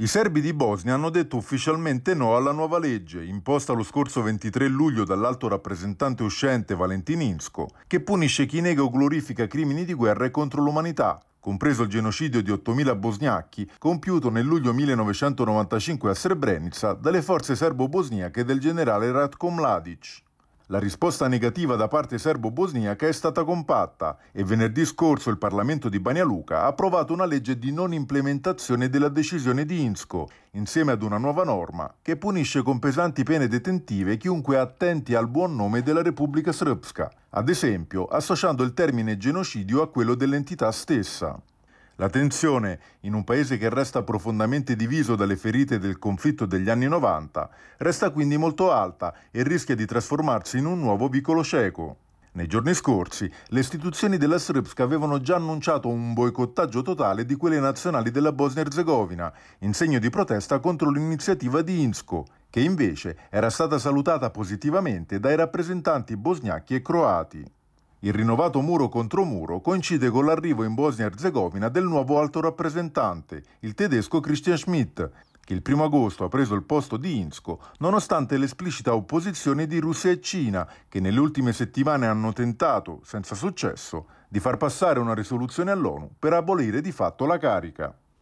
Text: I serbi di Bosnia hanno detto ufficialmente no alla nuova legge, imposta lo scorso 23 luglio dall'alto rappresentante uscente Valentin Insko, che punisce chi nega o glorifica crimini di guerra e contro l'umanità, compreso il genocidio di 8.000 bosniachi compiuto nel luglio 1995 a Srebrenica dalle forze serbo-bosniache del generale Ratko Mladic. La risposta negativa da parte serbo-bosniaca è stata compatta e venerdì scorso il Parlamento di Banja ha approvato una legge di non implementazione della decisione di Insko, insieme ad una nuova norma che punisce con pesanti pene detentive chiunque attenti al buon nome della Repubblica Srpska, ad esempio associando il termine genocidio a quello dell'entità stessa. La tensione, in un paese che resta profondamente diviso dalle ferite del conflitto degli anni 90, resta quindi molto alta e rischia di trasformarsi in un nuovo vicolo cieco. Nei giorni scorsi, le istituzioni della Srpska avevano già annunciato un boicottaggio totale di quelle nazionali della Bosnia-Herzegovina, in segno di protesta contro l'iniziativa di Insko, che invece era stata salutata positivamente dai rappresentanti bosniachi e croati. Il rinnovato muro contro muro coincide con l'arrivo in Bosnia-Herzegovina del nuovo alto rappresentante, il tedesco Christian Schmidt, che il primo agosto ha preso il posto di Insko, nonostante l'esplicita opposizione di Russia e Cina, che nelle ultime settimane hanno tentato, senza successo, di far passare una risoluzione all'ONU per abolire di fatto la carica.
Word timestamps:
I 0.00 0.06
serbi 0.06 0.40
di 0.40 0.52
Bosnia 0.52 0.94
hanno 0.94 1.10
detto 1.10 1.36
ufficialmente 1.36 2.14
no 2.14 2.36
alla 2.36 2.52
nuova 2.52 2.78
legge, 2.78 3.24
imposta 3.24 3.72
lo 3.72 3.82
scorso 3.82 4.22
23 4.22 4.68
luglio 4.68 5.02
dall'alto 5.02 5.48
rappresentante 5.48 6.22
uscente 6.22 6.76
Valentin 6.76 7.20
Insko, 7.20 7.70
che 7.88 7.98
punisce 7.98 8.46
chi 8.46 8.60
nega 8.60 8.84
o 8.84 8.90
glorifica 8.90 9.48
crimini 9.48 9.84
di 9.84 9.94
guerra 9.94 10.24
e 10.24 10.30
contro 10.30 10.62
l'umanità, 10.62 11.20
compreso 11.40 11.82
il 11.82 11.88
genocidio 11.88 12.42
di 12.42 12.52
8.000 12.52 12.96
bosniachi 12.96 13.68
compiuto 13.76 14.30
nel 14.30 14.44
luglio 14.44 14.72
1995 14.72 16.10
a 16.10 16.14
Srebrenica 16.14 16.92
dalle 16.92 17.20
forze 17.20 17.56
serbo-bosniache 17.56 18.44
del 18.44 18.60
generale 18.60 19.10
Ratko 19.10 19.50
Mladic. 19.50 20.26
La 20.70 20.78
risposta 20.78 21.28
negativa 21.28 21.76
da 21.76 21.88
parte 21.88 22.18
serbo-bosniaca 22.18 23.06
è 23.06 23.12
stata 23.12 23.42
compatta 23.42 24.18
e 24.32 24.44
venerdì 24.44 24.84
scorso 24.84 25.30
il 25.30 25.38
Parlamento 25.38 25.88
di 25.88 25.98
Banja 25.98 26.26
ha 26.60 26.66
approvato 26.66 27.14
una 27.14 27.24
legge 27.24 27.58
di 27.58 27.72
non 27.72 27.94
implementazione 27.94 28.90
della 28.90 29.08
decisione 29.08 29.64
di 29.64 29.82
Insko, 29.82 30.28
insieme 30.52 30.92
ad 30.92 31.02
una 31.02 31.16
nuova 31.16 31.42
norma 31.42 31.90
che 32.02 32.18
punisce 32.18 32.60
con 32.60 32.80
pesanti 32.80 33.22
pene 33.22 33.48
detentive 33.48 34.18
chiunque 34.18 34.58
attenti 34.58 35.14
al 35.14 35.28
buon 35.28 35.56
nome 35.56 35.82
della 35.82 36.02
Repubblica 36.02 36.52
Srpska, 36.52 37.10
ad 37.30 37.48
esempio 37.48 38.04
associando 38.04 38.62
il 38.62 38.74
termine 38.74 39.16
genocidio 39.16 39.80
a 39.80 39.88
quello 39.88 40.14
dell'entità 40.14 40.70
stessa. 40.70 41.40
La 42.00 42.08
tensione, 42.08 42.78
in 43.00 43.12
un 43.12 43.24
paese 43.24 43.58
che 43.58 43.68
resta 43.68 44.04
profondamente 44.04 44.76
diviso 44.76 45.16
dalle 45.16 45.36
ferite 45.36 45.80
del 45.80 45.98
conflitto 45.98 46.46
degli 46.46 46.70
anni 46.70 46.86
90, 46.86 47.50
resta 47.78 48.10
quindi 48.10 48.36
molto 48.36 48.70
alta 48.70 49.12
e 49.32 49.42
rischia 49.42 49.74
di 49.74 49.84
trasformarsi 49.84 50.58
in 50.58 50.66
un 50.66 50.78
nuovo 50.78 51.08
vicolo 51.08 51.42
cieco. 51.42 51.96
Nei 52.34 52.46
giorni 52.46 52.72
scorsi, 52.74 53.28
le 53.48 53.58
istituzioni 53.58 54.16
della 54.16 54.38
Srpska 54.38 54.84
avevano 54.84 55.20
già 55.20 55.34
annunciato 55.34 55.88
un 55.88 56.14
boicottaggio 56.14 56.82
totale 56.82 57.24
di 57.24 57.34
quelle 57.34 57.58
nazionali 57.58 58.12
della 58.12 58.30
Bosnia-Herzegovina, 58.30 59.32
in 59.60 59.74
segno 59.74 59.98
di 59.98 60.08
protesta 60.08 60.60
contro 60.60 60.90
l'iniziativa 60.90 61.62
di 61.62 61.82
Insko, 61.82 62.26
che 62.48 62.60
invece 62.60 63.16
era 63.28 63.50
stata 63.50 63.76
salutata 63.76 64.30
positivamente 64.30 65.18
dai 65.18 65.34
rappresentanti 65.34 66.16
bosniachi 66.16 66.76
e 66.76 66.80
croati. 66.80 67.57
Il 68.00 68.12
rinnovato 68.12 68.60
muro 68.60 68.88
contro 68.88 69.24
muro 69.24 69.60
coincide 69.60 70.08
con 70.10 70.24
l'arrivo 70.24 70.62
in 70.62 70.74
Bosnia-Herzegovina 70.74 71.68
del 71.68 71.82
nuovo 71.82 72.20
alto 72.20 72.40
rappresentante, 72.40 73.42
il 73.60 73.74
tedesco 73.74 74.20
Christian 74.20 74.56
Schmidt, 74.56 75.10
che 75.44 75.52
il 75.52 75.62
primo 75.62 75.82
agosto 75.82 76.22
ha 76.22 76.28
preso 76.28 76.54
il 76.54 76.62
posto 76.62 76.96
di 76.96 77.18
Insko, 77.18 77.58
nonostante 77.78 78.36
l'esplicita 78.36 78.94
opposizione 78.94 79.66
di 79.66 79.80
Russia 79.80 80.12
e 80.12 80.20
Cina, 80.20 80.68
che 80.88 81.00
nelle 81.00 81.18
ultime 81.18 81.52
settimane 81.52 82.06
hanno 82.06 82.32
tentato, 82.32 83.00
senza 83.02 83.34
successo, 83.34 84.06
di 84.28 84.38
far 84.38 84.58
passare 84.58 85.00
una 85.00 85.14
risoluzione 85.14 85.72
all'ONU 85.72 86.10
per 86.20 86.34
abolire 86.34 86.80
di 86.80 86.92
fatto 86.92 87.26
la 87.26 87.38
carica. 87.38 87.92